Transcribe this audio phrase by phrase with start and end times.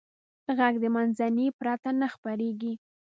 [0.57, 2.73] غږ د منځنۍ پرته نه خپرېږي.